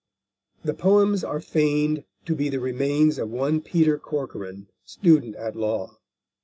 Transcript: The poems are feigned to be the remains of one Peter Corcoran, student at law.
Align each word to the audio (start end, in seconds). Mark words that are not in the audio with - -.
The 0.63 0.73
poems 0.73 1.23
are 1.23 1.39
feigned 1.39 2.05
to 2.25 2.33
be 2.33 2.49
the 2.49 2.59
remains 2.59 3.19
of 3.19 3.29
one 3.29 3.61
Peter 3.61 3.99
Corcoran, 3.99 4.67
student 4.83 5.35
at 5.35 5.55
law. 5.55 5.99